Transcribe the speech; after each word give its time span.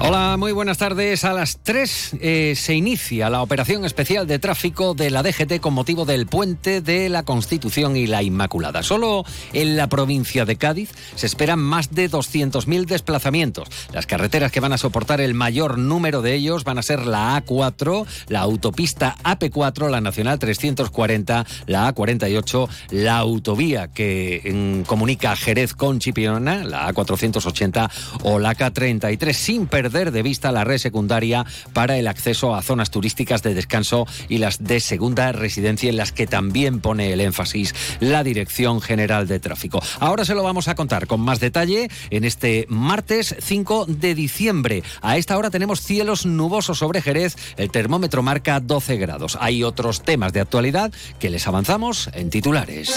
Hola, 0.00 0.36
muy 0.38 0.52
buenas 0.52 0.78
tardes. 0.78 1.24
A 1.24 1.32
las 1.32 1.58
3 1.64 2.18
eh, 2.20 2.54
se 2.56 2.74
inicia 2.74 3.28
la 3.30 3.42
operación 3.42 3.84
especial 3.84 4.28
de 4.28 4.38
tráfico 4.38 4.94
de 4.94 5.10
la 5.10 5.24
DGT 5.24 5.58
con 5.60 5.74
motivo 5.74 6.04
del 6.04 6.28
puente 6.28 6.80
de 6.80 7.08
la 7.08 7.24
Constitución 7.24 7.96
y 7.96 8.06
la 8.06 8.22
Inmaculada. 8.22 8.84
Solo 8.84 9.24
en 9.52 9.76
la 9.76 9.88
provincia 9.88 10.44
de 10.44 10.54
Cádiz 10.54 10.92
se 11.16 11.26
esperan 11.26 11.58
más 11.58 11.90
de 11.96 12.08
200.000 12.08 12.86
desplazamientos. 12.86 13.68
Las 13.92 14.06
carreteras 14.06 14.52
que 14.52 14.60
van 14.60 14.72
a 14.72 14.78
soportar 14.78 15.20
el 15.20 15.34
mayor 15.34 15.78
número 15.78 16.22
de 16.22 16.34
ellos 16.34 16.62
van 16.62 16.78
a 16.78 16.82
ser 16.82 17.04
la 17.04 17.44
A4, 17.44 18.06
la 18.28 18.40
autopista 18.40 19.16
AP4, 19.24 19.90
la 19.90 20.00
Nacional 20.00 20.38
340, 20.38 21.44
la 21.66 21.92
A48, 21.92 22.68
la 22.90 23.18
autovía 23.18 23.88
que 23.88 24.80
mm, 24.84 24.86
comunica 24.86 25.34
Jerez 25.34 25.74
con 25.74 25.98
Chipiona, 25.98 26.62
la 26.62 26.88
A480 26.88 27.90
o 28.22 28.38
la 28.38 28.54
K33, 28.56 29.32
sin 29.32 29.66
perder 29.66 29.87
de 29.88 30.22
vista 30.22 30.52
la 30.52 30.64
red 30.64 30.78
secundaria 30.78 31.44
para 31.72 31.96
el 31.96 32.08
acceso 32.08 32.54
a 32.54 32.62
zonas 32.62 32.90
turísticas 32.90 33.42
de 33.42 33.54
descanso 33.54 34.06
y 34.28 34.38
las 34.38 34.62
de 34.62 34.80
segunda 34.80 35.32
residencia 35.32 35.90
en 35.90 35.96
las 35.96 36.12
que 36.12 36.26
también 36.26 36.80
pone 36.80 37.12
el 37.12 37.20
énfasis 37.20 37.74
la 38.00 38.22
Dirección 38.22 38.80
General 38.80 39.26
de 39.26 39.40
Tráfico. 39.40 39.82
Ahora 40.00 40.24
se 40.24 40.34
lo 40.34 40.42
vamos 40.42 40.68
a 40.68 40.74
contar 40.74 41.06
con 41.06 41.20
más 41.20 41.40
detalle 41.40 41.88
en 42.10 42.24
este 42.24 42.66
martes 42.68 43.34
5 43.40 43.86
de 43.86 44.14
diciembre. 44.14 44.82
A 45.00 45.16
esta 45.16 45.36
hora 45.36 45.50
tenemos 45.50 45.80
cielos 45.80 46.26
nubosos 46.26 46.78
sobre 46.78 47.02
Jerez, 47.02 47.36
el 47.56 47.70
termómetro 47.70 48.22
marca 48.22 48.60
12 48.60 48.96
grados. 48.96 49.38
Hay 49.40 49.64
otros 49.64 50.02
temas 50.02 50.32
de 50.32 50.40
actualidad 50.40 50.92
que 51.18 51.30
les 51.30 51.46
avanzamos 51.46 52.10
en 52.12 52.30
titulares. 52.30 52.94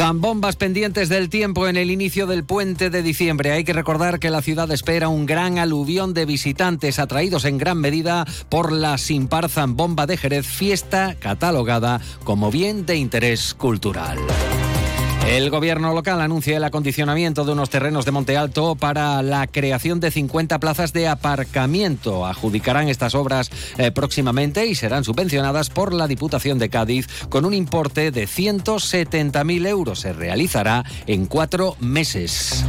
Zambombas 0.00 0.56
pendientes 0.56 1.10
del 1.10 1.28
tiempo 1.28 1.68
en 1.68 1.76
el 1.76 1.90
inicio 1.90 2.26
del 2.26 2.42
puente 2.42 2.88
de 2.88 3.02
diciembre. 3.02 3.52
Hay 3.52 3.64
que 3.64 3.74
recordar 3.74 4.18
que 4.18 4.30
la 4.30 4.40
ciudad 4.40 4.70
espera 4.70 5.10
un 5.10 5.26
gran 5.26 5.58
aluvión 5.58 6.14
de 6.14 6.24
visitantes 6.24 6.98
atraídos 6.98 7.44
en 7.44 7.58
gran 7.58 7.76
medida 7.76 8.26
por 8.48 8.72
la 8.72 8.96
Simpar 8.96 9.50
Zambomba 9.50 10.06
de 10.06 10.16
Jerez, 10.16 10.46
fiesta 10.46 11.16
catalogada 11.20 12.00
como 12.24 12.50
bien 12.50 12.86
de 12.86 12.96
interés 12.96 13.52
cultural. 13.52 14.16
El 15.30 15.48
gobierno 15.48 15.94
local 15.94 16.20
anuncia 16.20 16.56
el 16.56 16.64
acondicionamiento 16.64 17.44
de 17.44 17.52
unos 17.52 17.70
terrenos 17.70 18.04
de 18.04 18.10
Monte 18.10 18.36
Alto 18.36 18.74
para 18.74 19.22
la 19.22 19.46
creación 19.46 20.00
de 20.00 20.10
50 20.10 20.58
plazas 20.58 20.92
de 20.92 21.06
aparcamiento. 21.06 22.26
Adjudicarán 22.26 22.88
estas 22.88 23.14
obras 23.14 23.48
eh, 23.78 23.92
próximamente 23.92 24.66
y 24.66 24.74
serán 24.74 25.04
subvencionadas 25.04 25.70
por 25.70 25.94
la 25.94 26.08
Diputación 26.08 26.58
de 26.58 26.68
Cádiz 26.68 27.06
con 27.28 27.44
un 27.44 27.54
importe 27.54 28.10
de 28.10 28.26
170.000 28.26 29.68
euros. 29.68 30.00
Se 30.00 30.12
realizará 30.12 30.84
en 31.06 31.26
cuatro 31.26 31.76
meses. 31.78 32.64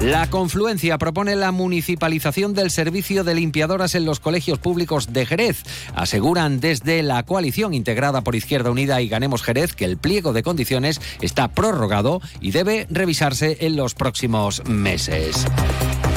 La 0.00 0.30
confluencia 0.30 0.96
propone 0.96 1.34
la 1.34 1.50
municipalización 1.50 2.54
del 2.54 2.70
servicio 2.70 3.24
de 3.24 3.34
limpiadoras 3.34 3.96
en 3.96 4.04
los 4.04 4.20
colegios 4.20 4.60
públicos 4.60 5.12
de 5.12 5.26
Jerez. 5.26 5.64
Aseguran 5.94 6.60
desde 6.60 7.02
la 7.02 7.24
coalición 7.24 7.74
integrada 7.74 8.22
por 8.22 8.36
Izquierda 8.36 8.70
Unida 8.70 9.00
y 9.02 9.08
Ganemos 9.08 9.42
Jerez 9.42 9.74
que 9.74 9.84
el 9.84 9.98
pliego 9.98 10.32
de 10.32 10.44
condiciones 10.44 11.00
está 11.20 11.48
prorrogado 11.48 12.20
y 12.40 12.52
debe 12.52 12.86
revisarse 12.90 13.58
en 13.60 13.74
los 13.74 13.94
próximos 13.94 14.62
meses. 14.66 15.46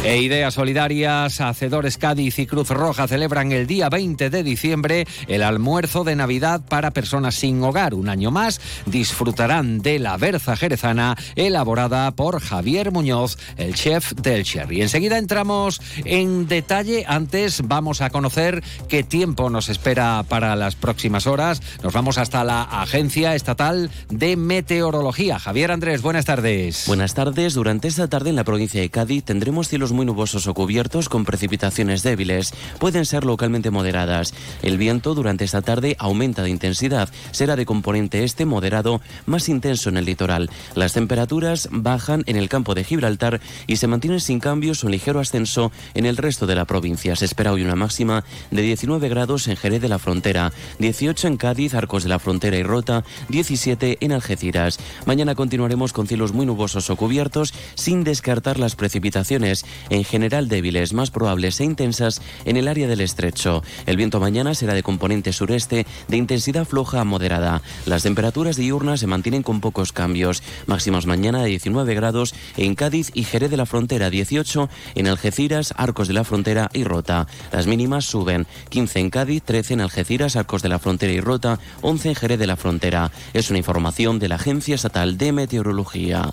E 0.04 0.18
Ideas 0.18 0.56
Solidarias, 0.56 1.42
Hacedores 1.42 2.00
Cádiz 2.00 2.40
y 2.40 2.48
Cruz 2.48 2.70
Roja 2.70 3.08
celebran 3.08 3.52
el 3.52 3.68
día 3.68 3.88
20 3.88 4.32
de 4.32 4.42
diciembre 4.42 5.06
el 5.28 5.44
almuerzo 5.44 6.04
de 6.04 6.16
Navidad 6.16 6.62
para 6.68 6.90
personas 6.90 7.36
sin 7.36 7.64
hogar. 7.64 7.94
Un 7.94 8.10
año 8.10 8.32
más 8.32 8.60
disfrutarán 8.88 9.84
de 9.84 10.00
la 10.00 10.18
berza 10.18 10.56
jerezana 10.56 11.16
elaborada 11.36 12.10
por 12.10 12.40
Javier 12.40 12.92
Muñoz, 12.92 13.38
el 13.58 13.76
chef 13.76 14.14
del 14.14 14.44
Cherry. 14.44 14.82
Enseguida 14.82 15.20
entramos 15.20 15.80
en 16.04 16.48
detalle. 16.48 17.06
Antes 17.08 17.62
vamos 17.68 18.02
a 18.02 18.10
conocer 18.10 18.64
qué 18.90 19.04
tiempo 19.04 19.52
nos 19.52 19.70
espera 19.70 20.26
para 20.28 20.56
las 20.56 20.74
próximas 20.76 21.28
horas. 21.28 21.62
Nos 21.84 21.94
vamos 21.94 22.18
hasta 22.18 22.44
la 22.44 22.64
Agencia 22.64 23.36
Estatal 23.36 23.92
de 24.10 24.36
Meteorología. 24.36 25.38
Javier 25.38 25.72
Andrés, 25.72 26.02
buenas 26.02 26.26
tardes. 26.26 26.86
Buenas 26.88 27.14
tardes. 27.14 27.54
Durante 27.54 27.88
esta 27.88 28.08
tarde 28.08 28.32
en 28.32 28.36
la 28.36 28.44
provincia 28.44 28.82
de 28.82 28.90
Cádiz 28.90 29.24
tendremos 29.26 29.68
cielos 29.68 29.91
muy 29.92 30.06
nubosos 30.06 30.48
o 30.48 30.54
cubiertos 30.54 31.10
con 31.10 31.26
precipitaciones 31.26 32.04
débiles. 32.04 32.54
Pueden 32.80 33.06
ser 33.06 33.24
localmente 33.24 33.72
moderadas. 33.72 34.34
El 34.62 34.78
viento 34.78 35.14
durante 35.14 35.44
esta 35.44 35.62
tarde 35.62 35.96
aumenta 36.00 36.44
de 36.44 36.50
intensidad. 36.50 37.10
Será 37.32 37.56
de 37.56 37.66
componente 37.66 38.24
este 38.24 38.46
moderado, 38.46 39.02
más 39.26 39.50
intenso 39.50 39.90
en 39.90 39.98
el 39.98 40.06
litoral. 40.06 40.50
Las 40.76 40.94
temperaturas 40.94 41.70
bajan 41.72 42.24
en 42.26 42.38
el 42.38 42.50
campo 42.50 42.76
de 42.76 42.84
Gibraltar 42.84 43.42
y 43.68 43.78
se 43.78 43.88
mantienen 43.88 44.20
sin 44.20 44.40
cambios 44.40 44.84
o 44.84 44.90
ligero 44.90 45.20
ascenso 45.20 45.72
en 45.94 46.06
el 46.06 46.18
resto 46.18 46.48
de 46.48 46.56
la 46.56 46.66
provincia. 46.66 47.16
Se 47.16 47.26
espera 47.26 47.54
hoy 47.54 47.64
una 47.64 47.76
máxima 47.76 48.24
de 48.52 48.62
19 48.62 49.10
grados 49.10 49.48
en 49.48 49.58
Jerez 49.58 49.82
de 49.82 49.90
la 49.90 50.00
Frontera, 50.00 50.52
18 50.80 51.28
en 51.28 51.38
Cádiz, 51.38 51.74
Arcos 51.74 52.04
de 52.04 52.10
la 52.10 52.20
Frontera 52.20 52.58
y 52.58 52.64
Rota, 52.64 53.04
17 53.30 53.98
en 54.02 54.12
Algeciras. 54.12 54.80
Mañana 55.06 55.36
continuaremos 55.36 55.94
con 55.94 56.08
cielos 56.08 56.34
muy 56.34 56.46
nubosos 56.46 56.90
o 56.90 56.96
cubiertos 56.96 57.54
sin 57.76 58.04
descartar 58.04 58.60
las 58.60 58.76
precipitaciones 58.76 59.66
en 59.90 60.04
general 60.04 60.48
débiles, 60.48 60.94
más 60.94 61.12
probables 61.12 61.60
e 61.60 61.66
intensas 61.66 62.22
en 62.46 62.58
el 62.58 62.68
área 62.68 62.88
del 62.88 63.02
estrecho. 63.02 63.64
El 63.86 63.98
viento 63.98 64.20
mañana 64.20 64.54
será 64.54 64.74
de 64.74 64.84
componente 64.84 65.34
sureste 65.34 65.86
de 66.08 66.18
intensidad 66.18 66.66
floja 66.66 67.02
a 67.02 67.06
moderada. 67.06 67.62
Las 67.86 68.04
temperaturas 68.04 68.56
diurnas 68.56 69.00
se 69.00 69.08
mantienen 69.08 69.44
con 69.44 69.62
pocos 69.62 69.92
cambios. 69.92 70.44
Máximas 70.68 71.06
mañana 71.06 71.42
de 71.44 71.50
19 71.50 71.94
grados 71.96 72.34
en 72.58 72.76
Cádiz 72.76 73.12
y 73.14 73.24
Jerez 73.24 73.52
de 73.52 73.58
la 73.58 73.66
Frontera, 73.66 74.10
18 74.10 74.70
en 74.96 75.08
Algeciras, 75.08 75.74
Arcos 75.78 76.08
de 76.08 76.14
la 76.14 76.24
Frontera 76.24 76.70
y 76.74 76.84
Rota. 76.84 77.28
Las 77.52 77.68
mínimas 77.68 78.06
suben 78.06 78.48
15 78.70 79.00
en 79.00 79.10
Cádiz, 79.10 79.44
13 79.44 79.76
en 79.76 79.82
Algeciras, 79.82 80.36
Arcos 80.36 80.62
de 80.62 80.70
la 80.70 80.80
Frontera 80.80 81.14
y 81.14 81.22
Rota, 81.22 81.60
11 81.82 82.10
en 82.10 82.16
Jerez 82.16 82.40
de 82.40 82.48
la 82.48 82.56
Frontera. 82.56 83.12
Es 83.34 83.50
una 83.50 83.60
información 83.60 84.20
de 84.20 84.30
la 84.30 84.36
Agencia 84.36 84.76
Estatal 84.76 85.18
de 85.18 85.32
Meteorología. 85.32 86.32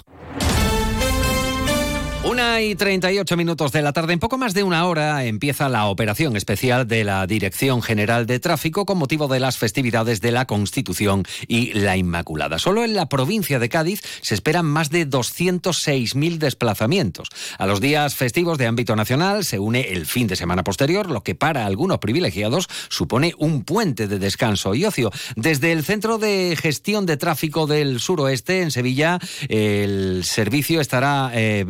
Una 2.25 2.61
y 2.61 2.75
38 2.75 3.37
minutos 3.37 3.71
de 3.71 3.81
la 3.81 3.93
tarde, 3.93 4.13
en 4.13 4.19
poco 4.19 4.39
más 4.39 4.53
de 4.53 4.65
una 4.65 4.85
hora, 4.87 5.25
empieza 5.25 5.69
la 5.69 5.87
operación 5.87 6.37
especial 6.37 6.89
de 6.89 7.05
la 7.05 7.25
Dirección 7.29 7.81
General 7.81 8.27
de 8.27 8.41
Tráfico 8.41 8.85
con 8.85 8.99
motivo 8.99 9.29
de 9.29 9.39
las 9.39 9.57
festividades 9.57 10.21
de 10.21 10.33
la 10.33 10.45
Constitución 10.45 11.23
y 11.47 11.73
la 11.75 11.97
Inmaculada. 11.97 12.59
Solo 12.59 12.83
en 12.83 12.95
la 12.95 13.09
provincia 13.09 13.61
de 13.61 13.69
Cádiz 13.69 14.03
se 14.21 14.35
esperan 14.35 14.67
más 14.67 14.91
de 14.91 15.09
206.000 15.09 16.39
desplazamientos. 16.39 17.29
A 17.57 17.67
los 17.67 17.81
días 17.81 18.17
festivos 18.17 18.59
de 18.59 18.67
ámbito 18.67 18.97
nacional 18.97 19.45
se 19.45 19.61
une 19.61 19.93
el 19.93 20.05
fin 20.05 20.27
de 20.27 20.35
semana 20.35 20.65
posterior, 20.65 21.09
lo 21.11 21.23
que 21.23 21.37
para 21.37 21.67
algunos 21.67 21.99
privilegiados 21.99 22.69
supone 22.89 23.33
un 23.39 23.63
puente 23.63 24.09
de 24.09 24.19
descanso 24.19 24.75
y 24.75 24.85
ocio. 24.85 25.13
Desde 25.37 25.71
el 25.71 25.85
Centro 25.85 26.19
de 26.19 26.57
Gestión 26.61 27.07
de 27.07 27.17
Tráfico 27.17 27.69
del 27.69 28.01
Suroeste, 28.01 28.61
en 28.61 28.73
Sevilla, 28.73 29.21
el 29.49 30.25
servicio 30.25 30.81
estará, 30.81 31.31
eh, 31.33 31.65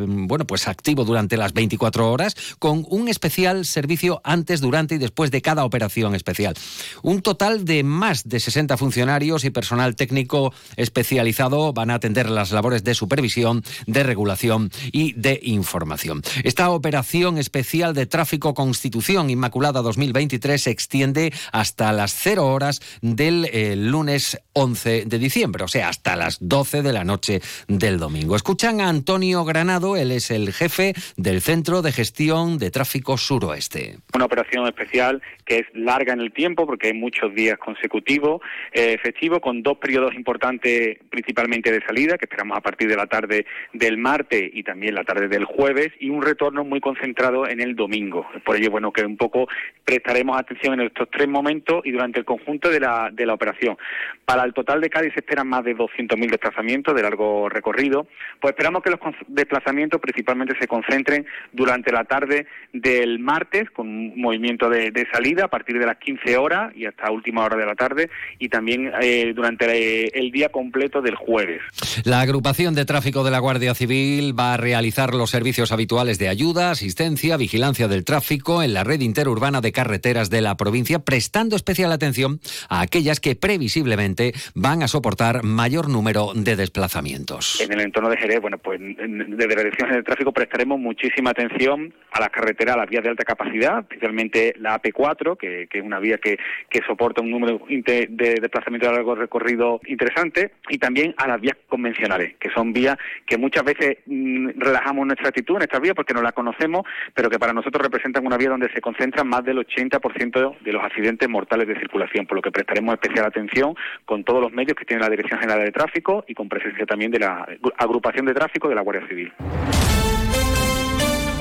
pues 0.47 0.69
activo 0.69 1.05
durante 1.05 1.37
las 1.37 1.53
24 1.53 2.11
horas 2.11 2.37
con 2.59 2.85
un 2.89 3.09
especial 3.09 3.65
servicio 3.65 4.21
antes, 4.25 4.61
durante 4.61 4.97
y 4.97 4.99
después 4.99 5.31
de 5.31 5.43
cada 5.43 5.65
operación 5.65 6.15
especial. 6.15 6.55
Un 7.03 7.23
total 7.23 7.65
de 7.65 7.83
más 7.83 8.29
de 8.29 8.41
60 8.41 8.77
funcionarios 8.77 9.45
y 9.45 9.51
personal 9.51 9.97
técnico 9.97 10.53
especializado 10.77 11.73
van 11.73 11.91
a 11.91 11.95
atender 11.95 12.31
las 12.31 12.53
labores 12.53 12.85
de 12.85 12.95
supervisión, 12.95 13.63
de 13.87 14.03
regulación 14.03 14.71
y 14.93 15.13
de 15.13 15.41
información. 15.43 16.23
Esta 16.45 16.71
operación 16.71 17.39
especial 17.39 17.95
de 17.95 18.07
tráfico 18.07 18.55
Constitución 18.55 19.31
Inmaculada 19.31 19.83
2023 19.83 20.63
se 20.63 20.71
extiende 20.71 21.33
hasta 21.53 21.93
las 21.93 22.15
0 22.15 22.47
horas 22.47 22.81
del 23.01 23.49
eh, 23.53 23.77
lunes 23.77 24.39
11 24.53 25.05
de 25.07 25.19
diciembre, 25.19 25.65
o 25.65 25.69
sea, 25.69 25.89
hasta 25.89 26.17
las 26.17 26.39
12 26.41 26.83
de 26.83 26.93
la 26.93 27.05
noche 27.05 27.41
del 27.67 27.99
domingo. 27.99 28.37
Escuchan 28.37 28.81
a 28.81 28.89
Antonio 28.89 29.45
Granado, 29.45 29.97
él 29.97 30.11
el 30.31 30.53
jefe 30.53 30.95
del 31.17 31.41
Centro 31.41 31.83
de 31.83 31.93
Gestión 31.93 32.59
de 32.59 32.71
Tráfico 32.71 33.17
Suroeste. 33.17 33.97
Una 34.15 34.25
operación 34.25 34.67
especial 34.67 35.23
que 35.45 35.61
es 35.61 35.67
larga 35.73 36.13
en 36.13 36.21
el 36.21 36.33
tiempo 36.33 36.67
porque 36.67 36.89
hay 36.89 36.95
muchos 36.95 37.35
días 37.35 37.59
consecutivos, 37.59 38.43
eh, 38.73 38.99
con 39.41 39.63
dos 39.63 39.79
periodos 39.79 40.15
importantes 40.15 40.99
principalmente 41.11 41.71
de 41.71 41.81
salida, 41.85 42.19
que 42.19 42.25
esperamos 42.25 42.57
a 42.57 42.61
partir 42.61 42.89
de 42.89 42.97
la 42.97 43.07
tarde 43.07 43.47
del 43.73 43.99
martes 43.99 44.51
y 44.53 44.63
también 44.63 44.95
la 44.95 45.05
tarde 45.05 45.29
del 45.29 45.45
jueves, 45.45 45.91
y 46.01 46.11
un 46.11 46.23
retorno 46.23 46.65
muy 46.65 46.81
concentrado 46.81 47.49
en 47.49 47.61
el 47.61 47.75
domingo. 47.75 48.27
Por 48.45 48.57
ello, 48.57 48.71
bueno, 48.71 48.93
que 48.93 49.05
un 49.05 49.17
poco 49.17 49.49
prestaremos 49.85 50.39
atención 50.39 50.75
en 50.75 50.87
estos 50.87 51.09
tres 51.11 51.29
momentos 51.29 51.83
y 51.85 51.93
durante 51.93 52.19
el 52.21 52.25
conjunto 52.25 52.71
de 52.71 52.81
la, 52.81 53.11
de 53.13 53.27
la 53.27 53.35
operación. 53.35 53.77
Para 54.25 54.45
el 54.45 54.53
total 54.53 54.81
de 54.81 54.91
Cádiz 54.91 55.13
se 55.15 55.21
esperan 55.21 55.49
más 55.49 55.65
de 55.65 55.77
200.000 55.77 56.31
desplazamientos 56.31 56.95
de 56.95 57.03
largo 57.03 57.49
recorrido, 57.49 58.07
pues 58.41 58.53
esperamos 58.53 58.83
que 58.83 58.91
los 58.91 59.01
desplazamientos 59.27 60.01
principalmente 60.19 60.57
se 60.59 60.67
concentren 60.67 61.27
durante 61.53 61.93
la 61.93 62.03
tarde 62.03 62.49
del 62.73 63.21
martes, 63.21 63.71
con 63.71 63.87
un 63.87 64.21
movimiento 64.21 64.69
de, 64.69 65.07
salida 65.13 65.45
a 65.45 65.49
partir 65.49 65.79
de 65.79 65.87
las 65.87 65.97
15 65.99 66.37
horas 66.37 66.75
y 66.75 66.87
hasta 66.87 67.09
última 67.13 67.45
hora 67.45 67.57
de 67.57 67.65
la 67.65 67.77
tarde, 67.77 68.11
y 68.41 68.49
también 68.49 68.91
eh, 69.01 69.33
durante 69.35 70.19
el 70.19 70.33
día 70.33 70.49
completo 70.49 71.01
del 71.01 71.15
jueves. 71.15 71.63
La 72.05 72.21
agrupación 72.21 72.75
de 72.75 72.85
tráfico 72.85 73.23
de 73.23 73.31
la 73.31 73.39
Guardia 73.39 73.75
Civil 73.75 74.37
va 74.37 74.55
a 74.55 74.57
realizar 74.57 75.15
los 75.15 75.31
servicios 75.31 75.71
habituales 75.71 76.19
de 76.19 76.29
ayuda, 76.29 76.73
asistencia, 76.73 77.37
vigilancia 77.37 77.87
del 77.87 78.05
tráfico 78.05 78.65
en 78.65 78.75
la 78.75 78.83
red 78.83 79.01
interurbana 79.01 79.61
de 79.61 79.71
carreteras 79.71 80.31
de 80.31 80.41
la 80.41 80.57
provincia, 80.57 80.99
prestando 80.99 81.55
especial 81.55 81.93
atención 81.93 82.41
a 82.69 82.81
aquellas 82.81 83.21
que 83.21 83.37
previsiblemente 83.37 84.33
van 84.57 84.83
a 84.83 84.89
soportar 84.89 85.45
mayor 85.45 85.89
número 85.89 86.33
de 86.35 86.57
desplazamientos. 86.57 87.61
En 87.61 87.73
el 87.73 87.81
entorno 87.83 88.11
de 88.11 88.17
Jerez, 88.17 88.41
bueno, 88.41 88.59
pues 88.59 88.81
desde 88.81 89.55
la 89.55 89.63
Dirección 89.63 89.91
Tráfico 90.09 90.33
prestaremos 90.33 90.81
muchísima 90.81 91.33
atención 91.33 91.93
a 92.13 92.21
las 92.21 92.31
carreteras, 92.31 92.77
a 92.77 92.79
las 92.79 92.89
vías 92.89 93.03
de 93.03 93.11
alta 93.11 93.25
capacidad, 93.25 93.81
especialmente 93.81 94.55
la 94.59 94.81
AP4, 94.81 95.37
que, 95.37 95.69
es 95.71 95.83
una 95.83 95.99
vía 95.99 96.17
que, 96.17 96.39
que 96.71 96.81
soporta 96.87 97.21
un 97.21 97.31
número 97.31 97.61
de 97.69 98.09
desplazamiento 98.41 98.87
de 98.87 98.95
largo 98.95 99.15
recorrido 99.15 99.83
interesante, 99.87 100.53
y 100.71 100.79
también 100.79 101.15
a 101.19 101.29
las 101.29 101.39
vías 101.39 101.59
convencionales, 101.69 102.37
que 102.39 102.49
son 102.49 102.73
vías 102.73 102.97
que 103.27 103.37
muchas 103.37 103.65
veces 103.65 103.99
mm, 104.07 104.53
relajamos 104.57 105.05
nuestra 105.05 105.29
actitud 105.29 105.57
en 105.57 105.63
estas 105.65 105.83
vías 105.83 105.95
porque 105.95 106.15
no 106.15 106.23
las 106.23 106.33
conocemos, 106.33 106.87
pero 107.13 107.29
que 107.29 107.39
para 107.39 107.53
nosotros 107.53 107.83
representan 107.83 108.27
una 108.27 108.39
vía 108.39 108.49
donde 108.49 108.73
se 108.73 108.81
concentran 108.81 109.29
más 109.29 109.45
del 109.45 109.59
80% 109.59 110.61
de 110.61 110.73
los 110.73 110.83
accidentes 110.83 111.29
mortales 111.29 111.69
de 111.69 111.79
circulación, 111.79 112.27
por 112.27 112.37
lo 112.37 112.41
que 112.41 112.51
prestaremos 112.51 112.95
especial 112.95 113.27
atención 113.27 113.75
con 114.07 114.25
todos 114.25 114.41
los 114.41 114.53
medios 114.53 114.75
que 114.75 114.87
tiene 114.87 115.03
la 115.03 115.11
Dirección 115.11 115.39
General 115.39 115.63
de 115.63 115.71
Tráfico 115.71 116.25
y 116.27 116.33
con 116.33 116.49
presencia 116.49 116.87
también 116.87 117.11
de 117.11 117.19
la 117.19 117.47
agrupación 117.77 118.25
de 118.25 118.33
tráfico 118.33 118.71
de 118.71 118.75
la 118.75 118.81
Guardia 118.81 119.07
Civil. 119.07 119.31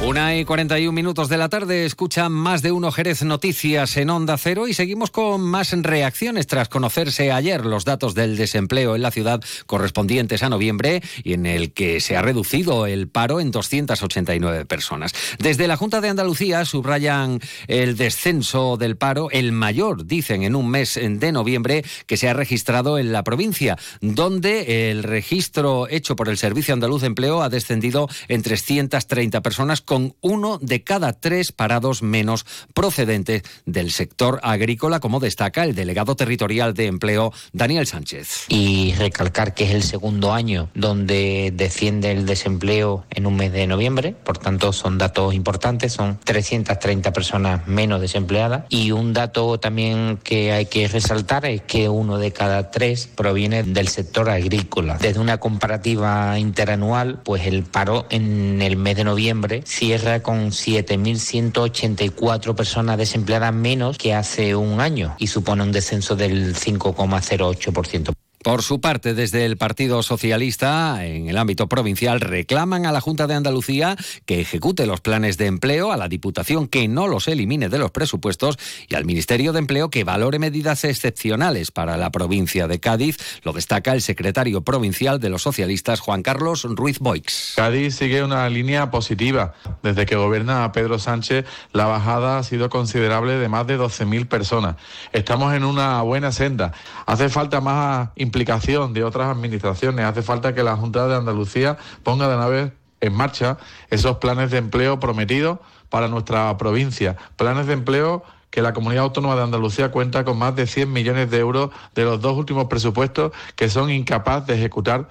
Una 0.04 0.38
y 0.38 0.46
41 0.46 0.92
minutos 0.94 1.28
de 1.28 1.38
la 1.38 1.50
tarde, 1.50 1.84
escuchan 1.84 2.32
más 2.32 2.62
de 2.62 2.72
uno 2.72 2.92
Jerez 2.92 3.24
Noticias 3.24 3.98
en 3.98 4.12
Onda 4.12 4.38
Cero 4.38 4.68
y 4.68 4.74
seguimos 4.76 5.10
con 5.10 5.42
más 5.42 5.72
reacciones 5.72 6.46
tras 6.46 6.70
conocerse 6.70 7.32
ayer 7.32 7.66
los 7.66 7.84
datos 7.84 8.14
del 8.14 8.38
desempleo 8.38 8.96
en 8.96 9.02
la 9.02 9.10
ciudad 9.10 9.42
correspondientes 9.66 10.44
a 10.44 10.50
noviembre 10.50 11.02
y 11.24 11.34
en 11.34 11.48
el 11.48 11.74
que 11.74 12.00
se 12.00 12.16
ha 12.16 12.22
reducido 12.22 12.86
el 12.86 13.10
paro 13.10 13.40
en 13.40 13.50
289 13.50 14.66
personas. 14.66 15.14
Desde 15.40 15.68
la 15.68 15.78
Junta 15.78 16.00
de 16.00 16.10
Andalucía 16.10 16.64
subrayan 16.64 17.40
el 17.68 17.98
descenso 17.98 18.78
del 18.78 18.98
paro, 18.98 19.30
el 19.32 19.52
mayor, 19.52 20.06
dicen, 20.06 20.44
en 20.44 20.56
un 20.56 20.70
mes 20.70 20.98
de 21.02 21.32
noviembre 21.32 21.84
que 22.06 22.18
se 22.18 22.30
ha 22.30 22.34
registrado 22.34 23.00
en 23.00 23.12
la 23.12 23.24
provincia, 23.24 23.78
donde 24.00 24.92
el 24.92 25.02
registro 25.02 25.88
hecho 25.90 26.16
por 26.16 26.30
el 26.30 26.38
Servicio 26.38 26.76
Andaluz 26.76 27.02
de 27.02 27.08
Empleo 27.08 27.42
ha 27.42 27.50
descendido 27.50 28.08
en 28.28 28.44
330 28.44 29.42
personas 29.42 29.82
con 29.88 30.14
uno 30.22 30.60
de 30.62 30.84
cada 30.84 31.14
tres 31.14 31.52
parados 31.52 32.04
menos 32.04 32.46
procedentes 32.76 33.42
del 33.66 33.90
sector 33.90 34.40
agrícola, 34.44 35.00
como 35.00 35.20
destaca 35.20 35.64
el 35.64 35.74
delegado 35.74 36.16
territorial 36.16 36.76
de 36.76 36.86
empleo 36.86 37.34
Daniel 37.54 37.88
Sánchez. 37.88 38.46
Y 38.50 38.94
recalcar 38.96 39.56
que 39.56 39.64
es 39.64 39.72
el 39.72 39.82
segundo 39.82 40.34
año 40.34 40.70
donde 40.76 41.52
desciende 41.56 42.12
el 42.12 42.26
desempleo 42.26 43.06
en 43.10 43.26
un 43.26 43.38
mes 43.38 43.52
de 43.54 43.66
noviembre, 43.66 44.14
por 44.14 44.38
tanto 44.38 44.74
son 44.74 44.98
datos 44.98 45.34
importantes, 45.34 45.94
son 45.94 46.20
330 46.24 47.14
personas 47.14 47.66
menos 47.66 48.02
desempleadas 48.02 48.66
y 48.70 48.92
un 48.92 49.14
dato 49.14 49.58
también 49.60 50.20
que 50.22 50.52
hay 50.52 50.66
que 50.66 50.88
resaltar 50.88 51.46
es 51.46 51.62
que 51.62 51.88
uno 51.88 52.18
de 52.18 52.34
cada 52.34 52.72
tres 52.72 53.08
proviene 53.08 53.64
del 53.64 53.88
sector 53.88 54.30
agrícola. 54.30 54.98
Desde 55.00 55.22
una 55.22 55.38
comparativa 55.38 56.38
interanual, 56.38 57.22
pues 57.24 57.48
el 57.48 57.64
paro 57.64 58.06
en 58.10 58.62
el 58.62 58.76
mes 58.76 58.98
de 58.98 59.06
noviembre 59.06 59.64
cierra 59.78 60.24
con 60.24 60.50
7.184 60.50 62.56
personas 62.56 62.98
desempleadas 62.98 63.54
menos 63.54 64.00
que 64.00 64.16
hace 64.16 64.56
un 64.56 64.82
año 64.82 65.16
y 65.20 65.28
supone 65.28 65.62
un 65.62 65.72
descenso 65.72 66.16
del 66.16 66.56
5,08%. 66.56 68.17
Por 68.48 68.64
su 68.64 68.80
parte, 68.80 69.14
desde 69.14 69.44
el 69.44 69.58
Partido 69.58 70.02
Socialista, 70.04 71.06
en 71.06 71.28
el 71.28 71.38
ámbito 71.38 71.68
provincial, 71.68 72.22
reclaman 72.22 72.86
a 72.86 72.94
la 72.94 73.02
Junta 73.02 73.28
de 73.28 73.34
Andalucía 73.34 73.98
que 74.26 74.40
ejecute 74.40 74.86
los 74.86 75.02
planes 75.02 75.38
de 75.38 75.48
empleo, 75.48 75.92
a 75.92 75.98
la 75.98 76.08
Diputación 76.08 76.70
que 76.70 76.88
no 76.88 77.08
los 77.08 77.28
elimine 77.28 77.68
de 77.68 77.78
los 77.78 77.92
presupuestos 77.92 78.58
y 78.88 78.96
al 78.96 79.04
Ministerio 79.04 79.52
de 79.52 79.60
Empleo 79.60 79.90
que 79.90 80.06
valore 80.06 80.40
medidas 80.40 80.86
excepcionales 80.86 81.72
para 81.72 81.98
la 81.98 82.10
provincia 82.10 82.70
de 82.70 82.80
Cádiz. 82.80 83.18
Lo 83.44 83.52
destaca 83.52 83.92
el 83.92 84.02
secretario 84.02 84.62
provincial 84.62 85.20
de 85.20 85.28
los 85.28 85.42
socialistas, 85.42 86.00
Juan 86.00 86.24
Carlos 86.24 86.64
Ruiz 86.64 87.00
Boix. 87.00 87.52
Cádiz 87.58 87.96
sigue 87.96 88.24
una 88.24 88.48
línea 88.48 88.90
positiva. 88.92 89.56
Desde 89.84 90.06
que 90.06 90.16
gobierna 90.16 90.72
Pedro 90.72 91.00
Sánchez, 91.00 91.46
la 91.74 91.88
bajada 91.88 92.38
ha 92.38 92.44
sido 92.44 92.70
considerable 92.70 93.34
de 93.34 93.50
más 93.50 93.68
de 93.68 93.78
12.000 93.78 94.26
personas. 94.30 94.78
Estamos 95.12 95.54
en 95.54 95.66
una 95.66 96.02
buena 96.04 96.32
senda. 96.32 96.72
Hace 97.06 97.28
falta 97.28 97.60
más 97.60 98.08
de 98.38 99.04
otras 99.04 99.30
administraciones. 99.30 100.06
Hace 100.06 100.22
falta 100.22 100.54
que 100.54 100.62
la 100.62 100.76
Junta 100.76 101.08
de 101.08 101.16
Andalucía 101.16 101.78
ponga 102.04 102.30
de 102.30 102.36
una 102.36 102.48
vez 102.48 102.72
en 103.02 103.14
marcha 103.14 103.58
esos 103.90 104.18
planes 104.18 104.52
de 104.52 104.58
empleo 104.58 105.00
prometidos 105.00 105.60
para 105.90 106.08
nuestra 106.08 106.56
provincia. 106.58 107.18
Planes 107.36 107.66
de 107.66 107.74
empleo 107.74 108.24
que 108.52 108.62
la 108.62 108.74
Comunidad 108.74 109.06
Autónoma 109.06 109.36
de 109.36 109.44
Andalucía 109.44 109.92
cuenta 109.92 110.24
con 110.24 110.38
más 110.38 110.56
de 110.56 110.68
100 110.68 110.92
millones 110.94 111.32
de 111.32 111.40
euros 111.40 111.72
de 111.96 112.04
los 112.04 112.22
dos 112.22 112.38
últimos 112.38 112.66
presupuestos 112.66 113.32
que 113.56 113.70
son 113.70 113.90
incapaces 113.90 114.48
de 114.48 114.56
ejecutar. 114.56 115.10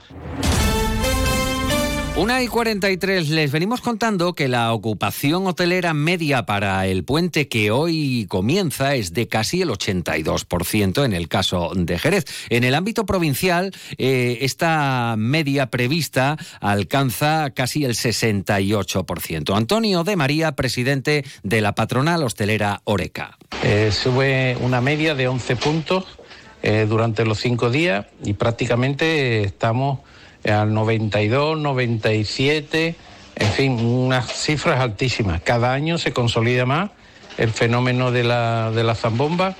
Una 2.17 2.43
y 2.43 2.49
43 2.49 3.29
les 3.29 3.53
venimos 3.53 3.83
contando 3.83 4.33
que 4.33 4.49
la 4.49 4.73
ocupación 4.73 5.47
hotelera 5.47 5.93
media 5.93 6.47
para 6.47 6.87
el 6.87 7.05
puente 7.05 7.47
que 7.47 7.71
hoy 7.71 8.25
comienza 8.31 8.95
es 8.95 9.13
de 9.13 9.29
casi 9.29 9.61
el 9.61 9.69
82% 9.69 11.05
en 11.05 11.13
el 11.13 11.29
caso 11.29 11.73
de 11.75 11.99
Jerez. 11.99 12.25
En 12.49 12.65
el 12.65 12.75
ámbito 12.75 13.05
provincial, 13.05 13.71
eh, 13.99 14.39
esta 14.41 15.15
media 15.19 15.67
prevista 15.67 16.39
alcanza 16.61 17.51
casi 17.51 17.85
el 17.85 17.93
68%. 17.93 19.55
Antonio 19.55 20.03
de 20.03 20.17
María, 20.17 20.53
presidente 20.53 21.23
de 21.43 21.61
la 21.61 21.75
patronal 21.75 22.23
hostelera 22.23 22.81
Oreca. 22.85 23.37
Eh, 23.63 23.91
sube 23.93 24.57
una 24.63 24.81
media 24.81 25.15
de 25.15 25.29
11 25.29 25.57
puntos 25.57 26.07
eh, 26.63 26.87
durante 26.89 27.27
los 27.27 27.41
cinco 27.41 27.69
días 27.69 28.07
y 28.25 28.33
prácticamente 28.33 29.43
estamos 29.43 29.99
al 30.53 30.73
92, 30.73 31.59
97, 31.59 32.95
en 33.37 33.49
fin, 33.53 33.73
unas 33.73 34.33
cifras 34.33 34.81
altísimas. 34.81 35.41
Cada 35.43 35.73
año 35.73 35.99
se 35.99 36.13
consolida 36.13 36.67
más 36.67 36.91
el 37.39 37.51
fenómeno 37.51 38.13
de 38.13 38.25
la, 38.25 38.71
de 38.71 38.83
la 38.83 38.95
zambomba 38.95 39.55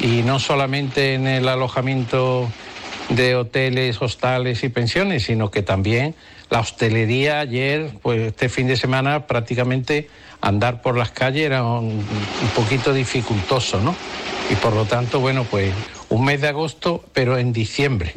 y 0.00 0.22
no 0.22 0.38
solamente 0.38 1.14
en 1.14 1.26
el 1.26 1.48
alojamiento 1.48 2.48
de 3.10 3.36
hoteles, 3.36 4.00
hostales 4.00 4.64
y 4.64 4.68
pensiones, 4.68 5.24
sino 5.24 5.50
que 5.50 5.62
también 5.62 6.14
la 6.48 6.60
hostelería 6.60 7.40
ayer, 7.40 7.90
pues 8.02 8.20
este 8.20 8.48
fin 8.48 8.66
de 8.66 8.76
semana 8.76 9.26
prácticamente 9.26 10.08
andar 10.40 10.82
por 10.82 10.96
las 10.96 11.10
calles 11.10 11.44
era 11.44 11.62
un, 11.62 11.86
un 11.86 12.48
poquito 12.56 12.92
dificultoso, 12.92 13.80
¿no? 13.80 13.94
Y 14.50 14.54
por 14.56 14.74
lo 14.74 14.84
tanto, 14.84 15.20
bueno, 15.20 15.44
pues 15.44 15.72
un 16.10 16.24
mes 16.24 16.40
de 16.40 16.48
agosto, 16.48 17.04
pero 17.14 17.38
en 17.38 17.52
diciembre. 17.52 18.12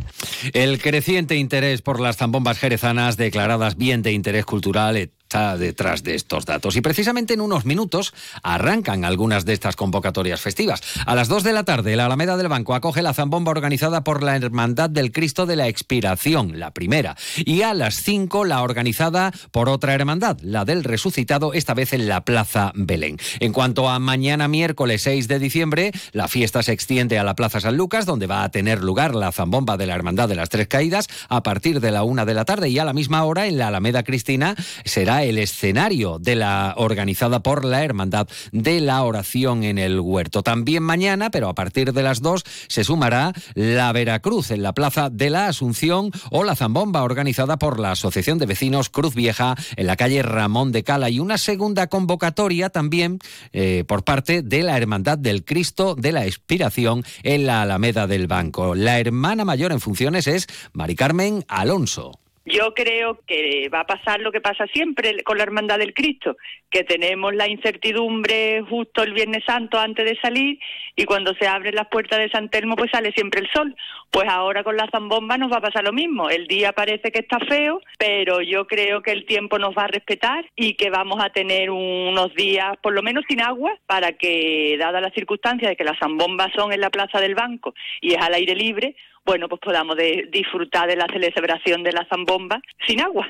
El 0.51 0.81
creciente 0.81 1.37
interés 1.37 1.81
por 1.81 1.99
las 1.99 2.17
zambombas 2.17 2.59
jerezanas 2.59 3.17
declaradas 3.17 3.77
bien 3.77 4.01
de 4.01 4.11
interés 4.11 4.45
cultural 4.45 4.97
detrás 5.33 6.03
de 6.03 6.15
estos 6.15 6.45
datos. 6.45 6.75
Y 6.75 6.81
precisamente 6.81 7.33
en 7.33 7.41
unos 7.41 7.65
minutos 7.65 8.13
arrancan 8.43 9.03
algunas 9.03 9.45
de 9.45 9.53
estas 9.53 9.75
convocatorias 9.75 10.41
festivas. 10.41 10.81
A 11.05 11.15
las 11.15 11.27
2 11.27 11.43
de 11.43 11.53
la 11.53 11.63
tarde, 11.63 11.95
la 11.95 12.05
Alameda 12.05 12.37
del 12.37 12.49
Banco 12.49 12.75
acoge 12.75 13.01
la 13.01 13.13
zambomba 13.13 13.51
organizada 13.51 14.03
por 14.03 14.21
la 14.21 14.35
Hermandad 14.35 14.89
del 14.89 15.11
Cristo 15.11 15.45
de 15.45 15.55
la 15.55 15.67
Expiración, 15.67 16.59
la 16.59 16.71
primera. 16.71 17.15
Y 17.37 17.63
a 17.63 17.73
las 17.73 17.95
5, 17.95 18.45
la 18.45 18.61
organizada 18.61 19.31
por 19.51 19.69
otra 19.69 19.93
hermandad, 19.93 20.37
la 20.41 20.65
del 20.65 20.83
Resucitado, 20.83 21.53
esta 21.53 21.73
vez 21.73 21.93
en 21.93 22.07
la 22.07 22.21
Plaza 22.21 22.71
Belén. 22.75 23.17
En 23.39 23.53
cuanto 23.53 23.89
a 23.89 23.99
mañana 23.99 24.47
miércoles 24.47 25.01
6 25.01 25.27
de 25.27 25.39
diciembre, 25.39 25.91
la 26.11 26.27
fiesta 26.27 26.61
se 26.61 26.71
extiende 26.71 27.17
a 27.17 27.23
la 27.23 27.35
Plaza 27.35 27.59
San 27.59 27.75
Lucas, 27.75 28.05
donde 28.05 28.27
va 28.27 28.43
a 28.43 28.49
tener 28.49 28.83
lugar 28.83 29.15
la 29.15 29.31
zambomba 29.31 29.77
de 29.77 29.87
la 29.87 29.95
Hermandad 29.95 30.29
de 30.29 30.35
las 30.35 30.49
Tres 30.49 30.67
Caídas 30.67 31.07
a 31.29 31.43
partir 31.43 31.79
de 31.79 31.91
la 31.91 32.03
una 32.03 32.25
de 32.25 32.33
la 32.33 32.45
tarde 32.45 32.69
y 32.69 32.79
a 32.79 32.85
la 32.85 32.93
misma 32.93 33.23
hora 33.23 33.47
en 33.47 33.57
la 33.57 33.67
Alameda 33.67 34.03
Cristina 34.03 34.55
será 34.85 35.22
el 35.23 35.37
escenario 35.37 36.19
de 36.19 36.35
la 36.35 36.73
organizada 36.77 37.41
por 37.41 37.65
la 37.65 37.83
Hermandad 37.83 38.27
de 38.51 38.79
la 38.79 39.03
Oración 39.03 39.63
en 39.63 39.77
el 39.77 39.99
Huerto. 39.99 40.43
También 40.43 40.83
mañana, 40.83 41.29
pero 41.29 41.49
a 41.49 41.55
partir 41.55 41.93
de 41.93 42.03
las 42.03 42.21
2, 42.21 42.43
se 42.67 42.83
sumará 42.83 43.33
la 43.53 43.91
Veracruz 43.91 44.51
en 44.51 44.63
la 44.63 44.73
Plaza 44.73 45.09
de 45.09 45.29
la 45.29 45.47
Asunción 45.47 46.11
o 46.31 46.43
la 46.43 46.55
Zambomba 46.55 47.03
organizada 47.03 47.57
por 47.57 47.79
la 47.79 47.91
Asociación 47.91 48.37
de 48.37 48.45
Vecinos 48.45 48.89
Cruz 48.89 49.15
Vieja 49.15 49.55
en 49.75 49.87
la 49.87 49.95
calle 49.95 50.23
Ramón 50.23 50.71
de 50.71 50.83
Cala 50.83 51.09
y 51.09 51.19
una 51.19 51.37
segunda 51.37 51.87
convocatoria 51.87 52.69
también 52.69 53.19
eh, 53.51 53.83
por 53.87 54.03
parte 54.03 54.41
de 54.41 54.63
la 54.63 54.77
Hermandad 54.77 55.17
del 55.17 55.45
Cristo 55.45 55.95
de 55.95 56.11
la 56.11 56.25
Expiración 56.25 57.03
en 57.23 57.45
la 57.45 57.61
Alameda 57.61 58.07
del 58.07 58.27
Banco. 58.27 58.75
La 58.75 58.99
hermana 58.99 59.45
mayor 59.45 59.71
en 59.71 59.79
funciones 59.79 60.27
es 60.27 60.47
Mari 60.73 60.95
Carmen 60.95 61.45
Alonso. 61.47 62.22
Yo 62.45 62.73
creo 62.73 63.19
que 63.25 63.69
va 63.73 63.81
a 63.81 63.87
pasar 63.87 64.19
lo 64.19 64.31
que 64.33 64.41
pasa 64.41 64.65
siempre 64.67 65.23
con 65.23 65.37
la 65.37 65.43
Hermandad 65.43 65.79
del 65.79 65.93
Cristo, 65.93 66.35
que 66.69 66.83
tenemos 66.83 67.33
la 67.33 67.47
incertidumbre 67.47 68.61
justo 68.69 69.01
el 69.01 69.13
Viernes 69.13 69.45
Santo 69.45 69.79
antes 69.79 70.03
de 70.03 70.19
salir 70.19 70.59
y 70.97 71.05
cuando 71.05 71.33
se 71.35 71.47
abren 71.47 71.75
las 71.75 71.87
puertas 71.87 72.19
de 72.19 72.29
San 72.29 72.49
Telmo 72.49 72.75
pues 72.75 72.91
sale 72.91 73.13
siempre 73.13 73.39
el 73.39 73.49
sol. 73.49 73.73
Pues 74.11 74.27
ahora 74.27 74.63
con 74.63 74.75
la 74.75 74.89
zambomba 74.91 75.37
nos 75.37 75.53
va 75.53 75.57
a 75.57 75.61
pasar 75.61 75.85
lo 75.85 75.93
mismo. 75.93 76.29
El 76.29 76.47
día 76.47 76.73
parece 76.73 77.13
que 77.13 77.19
está 77.19 77.39
feo, 77.39 77.79
pero 77.97 78.41
yo 78.41 78.67
creo 78.67 79.01
que 79.01 79.11
el 79.11 79.25
tiempo 79.25 79.57
nos 79.57 79.73
va 79.73 79.85
a 79.85 79.87
respetar 79.87 80.45
y 80.55 80.73
que 80.73 80.89
vamos 80.89 81.23
a 81.23 81.29
tener 81.29 81.69
unos 81.69 82.33
días 82.35 82.75
por 82.81 82.93
lo 82.93 83.01
menos 83.01 83.23
sin 83.29 83.39
agua 83.39 83.71
para 83.85 84.13
que, 84.13 84.75
dada 84.77 84.99
la 84.99 85.11
circunstancia 85.11 85.69
de 85.69 85.77
que 85.77 85.85
las 85.85 85.97
zambombas 85.97 86.51
son 86.53 86.73
en 86.73 86.81
la 86.81 86.89
Plaza 86.89 87.21
del 87.21 87.35
Banco 87.35 87.73
y 88.01 88.15
es 88.15 88.21
al 88.21 88.33
aire 88.33 88.53
libre, 88.53 88.95
bueno, 89.25 89.47
pues 89.47 89.61
podamos 89.61 89.97
disfrutar 90.31 90.87
de 90.87 90.95
la 90.95 91.07
celebración 91.07 91.83
de 91.83 91.91
la 91.91 92.05
zambomba 92.09 92.61
sin 92.85 93.01
agua. 93.01 93.27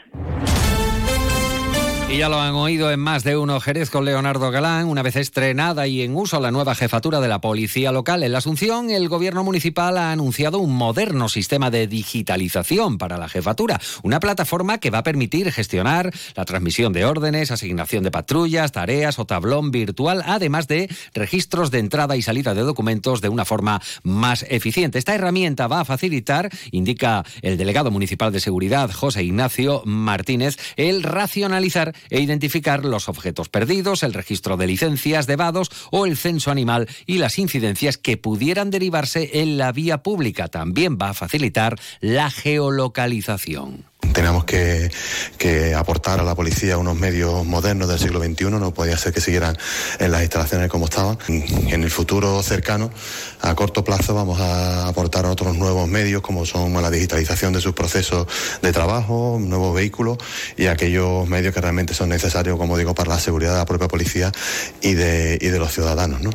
Y 2.14 2.18
ya 2.18 2.30
lo 2.30 2.40
han 2.40 2.54
oído 2.54 2.92
en 2.92 3.00
más 3.00 3.24
de 3.24 3.38
uno 3.38 3.60
Jerez 3.60 3.90
con 3.90 4.06
Leonardo 4.06 4.52
Galán, 4.52 4.86
una 4.86 5.02
vez 5.02 5.16
estrenada 5.16 5.88
y 5.88 6.04
en 6.04 6.16
uso 6.16 6.40
la 6.40 6.52
nueva 6.52 6.76
jefatura 6.76 7.20
de 7.20 7.28
la 7.28 7.42
policía 7.42 7.92
local 7.92 8.22
en 8.22 8.34
la 8.34 8.38
Asunción, 8.38 8.92
el 8.92 9.10
gobierno 9.10 9.44
municipal 9.44 9.98
ha 9.98 10.12
anunciado 10.12 10.60
un 10.60 10.76
moderno 10.76 11.28
sistema 11.28 11.72
de 11.72 11.88
digitalización 11.88 13.00
para 13.00 13.18
la 13.18 13.30
jefatura, 13.30 13.82
una 14.04 14.20
plataforma 14.20 14.78
que 14.78 14.92
va 14.92 15.00
a 15.00 15.04
permitir 15.04 15.52
gestionar 15.52 16.12
la 16.36 16.46
transmisión 16.46 16.94
de 16.94 17.04
órdenes, 17.04 17.50
asignación 17.50 18.04
de 18.04 18.12
patrullas, 18.12 18.72
tareas 18.72 19.18
o 19.18 19.26
tablón 19.26 19.72
virtual, 19.72 20.22
además 20.28 20.68
de 20.68 20.96
registros 21.16 21.72
de 21.72 21.80
entrada 21.80 22.16
y 22.16 22.22
salida 22.22 22.54
de 22.54 22.62
documentos 22.62 23.22
de 23.22 23.30
una 23.30 23.44
forma 23.44 23.82
más 24.04 24.46
eficiente. 24.50 25.00
Esta 25.00 25.16
herramienta 25.16 25.66
va 25.66 25.80
a 25.80 25.86
facilitar, 25.86 26.52
indica 26.70 27.26
el 27.42 27.58
delegado 27.58 27.90
municipal 27.90 28.32
de 28.32 28.40
seguridad 28.40 28.92
José 28.92 29.24
Ignacio 29.24 29.82
Martínez, 29.86 30.60
el 30.76 31.02
racionalizar 31.02 31.96
e 32.10 32.22
identificar 32.22 32.86
los 32.86 33.10
objetos 33.10 33.50
perdidos, 33.50 34.04
el 34.04 34.14
registro 34.14 34.58
de 34.58 34.68
licencias 34.68 35.28
de 35.28 35.36
vados 35.36 35.70
o 35.92 36.06
el 36.06 36.18
censo 36.18 36.52
animal 36.52 36.88
y 37.06 37.18
las 37.18 37.40
incidencias 37.40 37.98
que 37.98 38.18
pudieran 38.18 38.72
derivarse 38.72 39.42
en 39.42 39.58
la 39.58 39.72
vía 39.72 40.04
pública. 40.04 40.48
También 40.48 40.98
va 41.02 41.10
a 41.10 41.14
facilitar 41.14 41.80
la 42.02 42.30
geolocalización. 42.30 43.93
Teníamos 44.14 44.46
que, 44.46 44.92
aportar 45.76 46.20
a 46.20 46.24
la 46.24 46.36
policía 46.36 46.78
unos 46.78 46.96
medios 46.96 47.46
modernos 47.46 47.90
del 47.90 48.00
siglo 48.00 48.24
XXI, 48.24 48.46
no 48.52 48.74
podía 48.74 48.98
ser 48.98 49.14
que 49.14 49.22
siguieran 49.22 49.58
en 50.00 50.12
las 50.12 50.22
instalaciones 50.22 50.70
como 50.70 50.86
estaban. 50.86 51.18
En 51.28 51.84
el 51.84 51.92
futuro 51.92 52.42
cercano, 52.44 52.92
a 53.42 53.56
corto 53.56 53.84
plazo, 53.84 54.14
vamos 54.14 54.40
a 54.40 54.88
aportar 54.88 55.26
otros 55.26 55.56
nuevos 55.58 55.88
medios 55.88 56.22
como 56.22 56.46
son 56.46 56.74
la 56.82 56.90
digitalización 56.90 57.54
de 57.54 57.62
sus 57.62 57.74
procesos 57.74 58.28
de 58.62 58.72
trabajo, 58.72 59.38
nuevos 59.40 59.76
vehículos 59.76 60.18
y 60.58 60.68
aquellos 60.68 61.28
medios 61.28 61.54
que 61.54 61.62
realmente 61.62 61.94
son 61.94 62.10
necesarios, 62.10 62.58
como 62.58 62.78
digo, 62.78 62.94
para 62.94 63.10
la 63.10 63.20
seguridad 63.20 63.54
de 63.54 63.58
la 63.58 63.66
propia 63.66 63.88
policía 63.88 64.32
y 64.82 64.94
de, 64.94 65.38
y 65.42 65.48
de 65.48 65.60
los 65.60 65.74
ciudadanos. 65.74 66.22
¿no? 66.22 66.30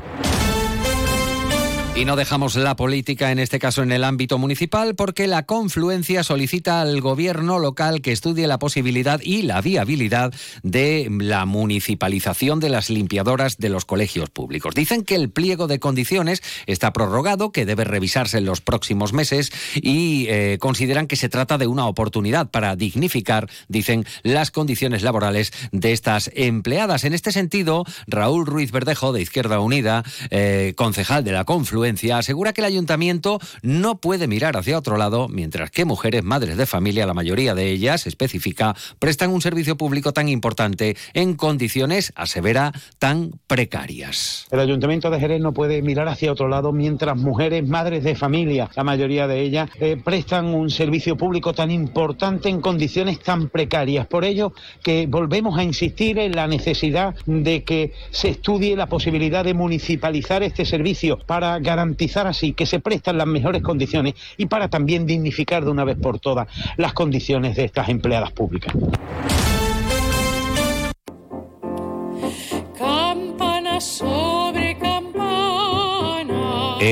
Y 1.99 2.05
no 2.05 2.15
dejamos 2.15 2.55
la 2.55 2.77
política, 2.77 3.33
en 3.33 3.41
este 3.41 3.59
caso 3.59 3.83
en 3.83 3.91
el 3.91 4.05
ámbito 4.05 4.39
municipal, 4.39 4.95
porque 4.95 5.27
la 5.27 5.47
confluencia 5.47 6.23
solicita 6.23 6.81
al 6.81 7.01
gobierno 7.01 7.59
local 7.59 8.03
que 8.03 8.13
estudie 8.13 8.47
la 8.47 8.61
posibilidad 8.61 9.21
y 9.21 9.43
la 9.43 9.61
viabilidad 9.61 10.33
de 10.63 11.09
la 11.11 11.45
municipalización 11.45 12.61
de 12.61 12.69
las 12.69 12.89
limpiadoras 12.89 13.59
de 13.59 13.69
los 13.69 13.85
colegios 13.85 14.31
públicos. 14.31 14.77
Dicen 14.77 15.03
que 15.03 15.17
el 15.17 15.29
pliego 15.29 15.67
de 15.67 15.81
condiciones 15.81 16.41
está 16.67 16.93
prorrogado, 16.93 17.51
que 17.51 17.67
debe 17.67 17.83
revisarse 17.83 18.39
en 18.39 18.45
los 18.45 18.61
próximos 18.61 19.13
meses 19.13 19.51
y 19.75 20.27
eh, 20.29 20.59
consideran 20.61 21.09
que 21.09 21.17
se 21.17 21.29
trata 21.29 21.59
de 21.59 21.67
una 21.67 21.87
oportunidad 21.87 22.49
para 22.49 22.77
dignificar, 22.77 23.51
dicen, 23.67 24.07
las 24.23 24.53
condiciones 24.53 25.03
laborales 25.03 25.53
de 25.73 25.91
estas 25.91 26.31
empleadas. 26.37 27.03
En 27.03 27.13
este 27.13 27.33
sentido, 27.33 27.85
Raúl 28.07 28.47
Ruiz 28.47 28.71
Verdejo, 28.71 29.13
de 29.13 29.21
Izquierda 29.21 29.59
Unida, 29.59 30.05
eh, 30.31 30.75
concejal 30.77 31.25
de 31.25 31.33
la 31.33 31.45
confluencia, 31.45 31.88
asegura 31.89 32.53
que 32.53 32.61
el 32.61 32.67
ayuntamiento 32.67 33.39
no 33.63 33.99
puede 33.99 34.27
mirar 34.27 34.57
hacia 34.57 34.79
otro 34.79 34.97
lado, 34.97 35.29
mientras 35.29 35.71
que 35.71 35.85
mujeres, 35.85 36.23
madres 36.23 36.57
de 36.57 36.67
familia, 36.67 37.07
la 37.07 37.15
mayoría 37.15 37.55
de 37.55 37.71
ellas, 37.71 38.07
especifica, 38.07 38.75
prestan 38.99 39.31
un 39.31 39.41
servicio 39.41 39.77
público 39.77 40.13
tan 40.13 40.29
importante 40.29 40.97
en 41.15 41.35
condiciones, 41.35 42.13
asevera, 42.17 42.73
tan 42.99 43.33
precarias. 43.47 44.47
El 44.51 44.61
ayuntamiento 44.61 45.11
de 45.11 45.21
Jerez 45.21 45.41
no 45.41 45.53
puede 45.53 45.83
mirar 45.83 46.09
hacia 46.09 46.33
otro 46.33 46.49
lado 46.49 46.73
mientras 46.73 47.17
mujeres, 47.17 47.67
madres 47.67 48.05
de 48.05 48.15
familia, 48.15 48.71
la 48.77 48.85
mayoría 48.85 49.27
de 49.27 49.41
ellas, 49.41 49.71
eh, 49.81 49.97
prestan 50.03 50.47
un 50.47 50.71
servicio 50.71 51.17
público 51.17 51.53
tan 51.53 51.71
importante 51.71 52.49
en 52.49 52.61
condiciones 52.61 53.21
tan 53.21 53.49
precarias. 53.49 54.07
Por 54.07 54.25
ello 54.25 54.53
que 54.83 55.07
volvemos 55.07 55.59
a 55.59 55.63
insistir 55.63 56.19
en 56.19 56.35
la 56.35 56.47
necesidad 56.47 57.15
de 57.27 57.65
que 57.65 57.93
se 58.11 58.31
estudie 58.31 58.77
la 58.77 58.87
posibilidad 58.87 59.45
de 59.45 59.55
municipalizar 59.55 60.43
este 60.43 60.65
servicio 60.65 61.19
para 61.27 61.59
garantizar 61.59 61.78
así 62.27 62.53
que 62.53 62.67
se 62.67 62.81
prestan 62.81 63.19
las 63.19 63.27
mejores 63.27 63.63
condiciones 63.63 64.15
y 64.37 64.47
para 64.47 64.69
también 64.69 65.07
dignificar 65.07 65.65
de 65.65 65.71
una 65.71 65.85
vez 65.85 65.97
por 65.97 66.19
todas 66.19 66.49
las 66.77 66.93
condiciones 66.93 67.57
de 67.57 67.65
estas 67.65 67.89
empleadas 67.89 68.33
públicas. 68.33 68.73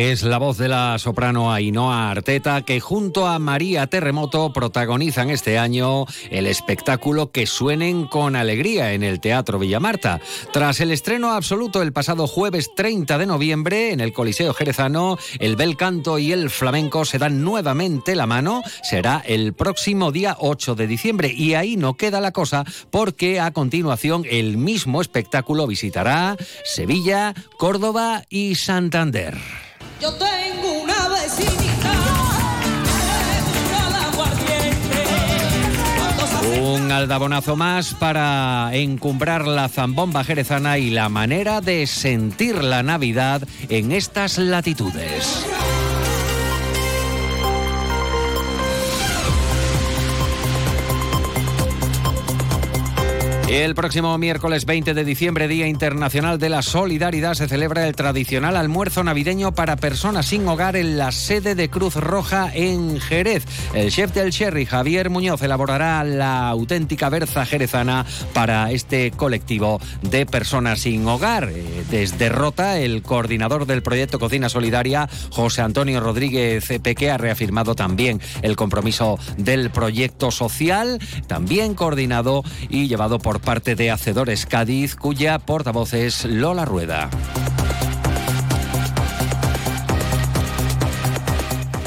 Es 0.06 0.22
la 0.22 0.38
voz 0.38 0.56
de 0.56 0.68
la 0.68 1.00
soprano 1.00 1.52
Ainhoa 1.52 2.12
Arteta 2.12 2.62
que 2.62 2.78
junto 2.78 3.26
a 3.26 3.40
María 3.40 3.88
Terremoto 3.88 4.52
protagonizan 4.52 5.30
este 5.30 5.58
año 5.58 6.06
el 6.30 6.46
espectáculo 6.46 7.32
Que 7.32 7.44
suenen 7.44 8.06
con 8.06 8.36
alegría 8.36 8.92
en 8.92 9.02
el 9.02 9.18
Teatro 9.18 9.58
Villamarta. 9.58 10.20
Tras 10.52 10.78
el 10.78 10.92
estreno 10.92 11.32
absoluto 11.32 11.82
el 11.82 11.92
pasado 11.92 12.28
jueves 12.28 12.70
30 12.76 13.18
de 13.18 13.26
noviembre 13.26 13.90
en 13.90 13.98
el 13.98 14.12
Coliseo 14.12 14.54
Jerezano, 14.54 15.18
el 15.40 15.56
bel 15.56 15.76
canto 15.76 16.20
y 16.20 16.30
el 16.30 16.50
flamenco 16.50 17.04
se 17.04 17.18
dan 17.18 17.42
nuevamente 17.42 18.14
la 18.14 18.28
mano. 18.28 18.62
Será 18.84 19.24
el 19.26 19.54
próximo 19.54 20.12
día 20.12 20.36
8 20.38 20.76
de 20.76 20.86
diciembre 20.86 21.32
y 21.36 21.54
ahí 21.54 21.76
no 21.76 21.94
queda 21.94 22.20
la 22.20 22.30
cosa 22.30 22.64
porque 22.92 23.40
a 23.40 23.50
continuación 23.50 24.22
el 24.30 24.56
mismo 24.56 25.00
espectáculo 25.00 25.66
visitará 25.66 26.36
Sevilla, 26.64 27.34
Córdoba 27.58 28.22
y 28.30 28.54
Santander. 28.54 29.65
Yo 30.00 30.12
tengo 30.12 30.82
una 30.82 31.08
vecinita. 31.08 31.92
Un 36.62 36.92
aldabonazo 36.92 37.56
más 37.56 37.94
para 37.94 38.70
encumbrar 38.72 39.46
la 39.46 39.68
zambomba 39.68 40.24
jerezana 40.24 40.78
y 40.78 40.90
la 40.90 41.08
manera 41.08 41.60
de 41.60 41.86
sentir 41.86 42.62
la 42.62 42.82
Navidad 42.82 43.42
en 43.68 43.92
estas 43.92 44.38
latitudes. 44.38 45.46
El 53.48 53.76
próximo 53.76 54.18
miércoles 54.18 54.66
20 54.66 54.92
de 54.92 55.04
diciembre, 55.04 55.46
Día 55.46 55.68
Internacional 55.68 56.36
de 56.36 56.48
la 56.48 56.62
Solidaridad, 56.62 57.34
se 57.34 57.46
celebra 57.46 57.86
el 57.86 57.94
tradicional 57.94 58.56
almuerzo 58.56 59.04
navideño 59.04 59.52
para 59.54 59.76
personas 59.76 60.26
sin 60.26 60.48
hogar 60.48 60.74
en 60.74 60.98
la 60.98 61.12
sede 61.12 61.54
de 61.54 61.70
Cruz 61.70 61.94
Roja 61.94 62.50
en 62.52 62.98
Jerez. 62.98 63.44
El 63.72 63.92
chef 63.92 64.12
del 64.12 64.32
Cherry, 64.32 64.66
Javier 64.66 65.10
Muñoz, 65.10 65.42
elaborará 65.42 66.02
la 66.02 66.48
auténtica 66.48 67.08
berza 67.08 67.46
jerezana 67.46 68.04
para 68.34 68.72
este 68.72 69.12
colectivo 69.12 69.80
de 70.02 70.26
personas 70.26 70.80
sin 70.80 71.06
hogar. 71.06 71.48
Eh, 71.48 71.84
desde 71.88 72.28
Rota, 72.28 72.80
el 72.80 73.02
coordinador 73.02 73.64
del 73.66 73.80
proyecto 73.80 74.18
Cocina 74.18 74.48
Solidaria, 74.48 75.08
José 75.30 75.62
Antonio 75.62 76.00
Rodríguez 76.00 76.66
Peque, 76.82 77.12
ha 77.12 77.16
reafirmado 77.16 77.76
también 77.76 78.20
el 78.42 78.56
compromiso 78.56 79.20
del 79.36 79.70
proyecto 79.70 80.32
social, 80.32 80.98
también 81.28 81.74
coordinado 81.74 82.42
y 82.68 82.88
llevado 82.88 83.20
por 83.36 83.44
parte 83.44 83.74
de 83.74 83.90
Hacedores 83.90 84.46
Cádiz, 84.46 84.96
cuya 84.96 85.38
portavoz 85.38 85.92
es 85.92 86.24
Lola 86.24 86.64
Rueda. 86.64 87.10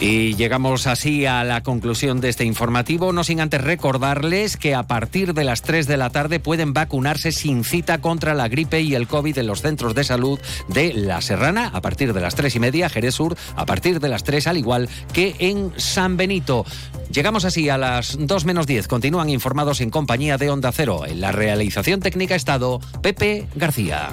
Y 0.01 0.35
llegamos 0.35 0.87
así 0.87 1.25
a 1.25 1.43
la 1.43 1.61
conclusión 1.61 2.21
de 2.21 2.29
este 2.29 2.45
informativo, 2.45 3.11
no 3.11 3.25
sin 3.25 3.41
antes 3.41 3.61
recordarles 3.61 4.55
que 4.55 4.73
a 4.73 4.83
partir 4.83 5.33
de 5.33 5.43
las 5.43 5.61
3 5.61 5.87
de 5.87 5.97
la 5.97 6.09
tarde 6.09 6.39
pueden 6.39 6.71
vacunarse 6.71 7.33
sin 7.33 7.65
cita 7.65 7.99
contra 7.99 8.33
la 8.33 8.47
gripe 8.47 8.79
y 8.79 8.95
el 8.95 9.07
COVID 9.07 9.37
en 9.37 9.47
los 9.47 9.61
centros 9.61 9.95
de 9.95 10.05
salud 10.05 10.39
de 10.69 10.93
La 10.93 11.19
Serrana 11.19 11.67
a 11.73 11.81
partir 11.81 12.13
de 12.13 12.21
las 12.21 12.35
3 12.35 12.55
y 12.55 12.59
media, 12.61 12.87
Jerez 12.87 13.15
Sur 13.15 13.35
a 13.57 13.65
partir 13.65 13.99
de 13.99 14.07
las 14.07 14.23
3, 14.23 14.47
al 14.47 14.57
igual 14.57 14.87
que 15.11 15.35
en 15.39 15.73
San 15.75 16.15
Benito. 16.15 16.65
Llegamos 17.11 17.43
así 17.43 17.67
a 17.67 17.77
las 17.77 18.15
2 18.17 18.45
menos 18.45 18.67
10. 18.67 18.87
Continúan 18.87 19.29
informados 19.29 19.81
en 19.81 19.89
compañía 19.89 20.37
de 20.37 20.49
Onda 20.49 20.71
Cero. 20.71 21.05
En 21.07 21.19
la 21.19 21.33
realización 21.33 21.99
técnica 21.99 22.35
estado 22.35 22.79
Pepe 23.01 23.47
García. 23.55 24.09